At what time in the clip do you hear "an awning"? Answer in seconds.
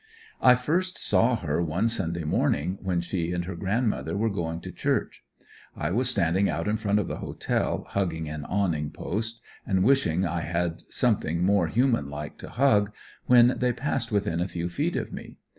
8.27-8.89